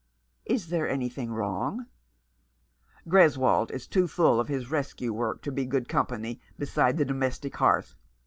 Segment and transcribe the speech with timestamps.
[0.45, 1.85] "Is there anything wrong?""
[3.07, 7.57] Greswold is too full of his rescue work to be good company beside the domestic
[7.57, 7.93] hearth.